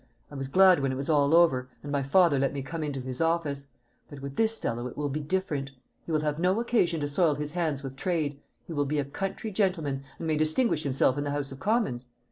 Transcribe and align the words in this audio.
I 0.31 0.35
was 0.35 0.47
glad 0.47 0.79
when 0.79 0.91
it 0.91 0.95
was 0.95 1.11
all 1.11 1.35
over, 1.35 1.69
and 1.83 1.91
my 1.91 2.01
father 2.01 2.39
let 2.39 2.53
me 2.53 2.63
come 2.63 2.83
into 2.83 3.01
his 3.01 3.21
office. 3.21 3.67
But 4.09 4.19
with 4.19 4.35
this 4.35 4.57
fellow 4.57 4.87
it 4.87 4.97
will 4.97 5.09
be 5.09 5.19
different. 5.19 5.69
He 6.07 6.11
will 6.11 6.21
have 6.21 6.39
no 6.39 6.59
occasion 6.59 6.99
to 7.01 7.07
soil 7.07 7.35
his 7.35 7.51
hands 7.51 7.83
with 7.83 7.95
trade. 7.97 8.41
He 8.65 8.73
will 8.73 8.85
be 8.85 8.97
a 8.97 9.05
country 9.05 9.51
gentleman, 9.51 10.01
and 10.17 10.25
may 10.25 10.37
distinguish 10.37 10.81
himself 10.81 11.19
in 11.19 11.23
the 11.23 11.29
House 11.29 11.51
of 11.51 11.59
Commons. 11.59 12.07